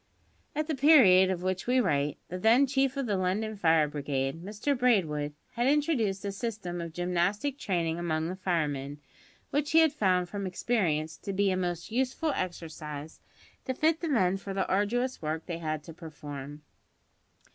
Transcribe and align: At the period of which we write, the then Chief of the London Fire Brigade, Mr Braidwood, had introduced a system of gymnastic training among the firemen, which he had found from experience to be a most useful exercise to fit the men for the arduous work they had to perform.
At 0.55 0.65
the 0.65 0.73
period 0.73 1.29
of 1.29 1.43
which 1.43 1.67
we 1.67 1.79
write, 1.79 2.17
the 2.27 2.39
then 2.39 2.65
Chief 2.65 2.97
of 2.97 3.05
the 3.05 3.17
London 3.17 3.55
Fire 3.55 3.87
Brigade, 3.87 4.43
Mr 4.43 4.75
Braidwood, 4.75 5.35
had 5.51 5.67
introduced 5.67 6.25
a 6.25 6.31
system 6.31 6.81
of 6.81 6.91
gymnastic 6.91 7.59
training 7.59 7.99
among 7.99 8.27
the 8.27 8.35
firemen, 8.35 8.99
which 9.51 9.73
he 9.73 9.79
had 9.81 9.93
found 9.93 10.27
from 10.27 10.47
experience 10.47 11.17
to 11.17 11.33
be 11.33 11.51
a 11.51 11.55
most 11.55 11.91
useful 11.91 12.31
exercise 12.35 13.19
to 13.65 13.75
fit 13.75 13.99
the 13.99 14.09
men 14.09 14.37
for 14.37 14.55
the 14.55 14.67
arduous 14.67 15.21
work 15.21 15.45
they 15.45 15.59
had 15.59 15.83
to 15.83 15.93
perform. 15.93 16.63